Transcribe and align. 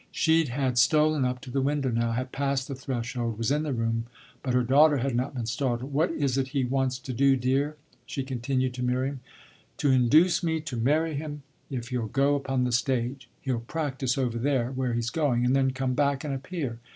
She 0.09 0.43
had 0.45 0.79
stolen 0.79 1.25
up 1.25 1.41
to 1.41 1.51
the 1.51 1.61
window 1.61 1.91
now, 1.91 2.13
had 2.13 2.31
passed 2.31 2.67
the 2.67 2.73
threshold, 2.73 3.37
was 3.37 3.51
in 3.51 3.61
the 3.61 3.71
room, 3.71 4.07
but 4.41 4.55
her 4.55 4.63
daughter 4.63 4.97
had 4.97 5.15
not 5.15 5.35
been 5.35 5.45
startled. 5.45 5.93
"What 5.93 6.09
is 6.09 6.39
it 6.39 6.47
he 6.57 6.63
wants 6.63 6.97
to 6.97 7.13
do, 7.13 7.35
dear?" 7.35 7.75
she 8.07 8.23
continued 8.23 8.73
to 8.73 8.83
Miriam. 8.83 9.19
"To 9.77 9.91
induce 9.91 10.41
me 10.41 10.59
to 10.61 10.75
marry 10.75 11.13
him 11.13 11.43
if 11.69 11.89
he'll 11.89 12.07
go 12.07 12.33
upon 12.33 12.63
the 12.63 12.71
stage. 12.71 13.29
He'll 13.41 13.59
practise 13.59 14.17
over 14.17 14.39
there 14.39 14.71
where 14.71 14.93
he's 14.93 15.11
going 15.11 15.45
and 15.45 15.55
then 15.55 15.69
come 15.69 15.93
back 15.93 16.23
and 16.23 16.33
appear. 16.33 16.79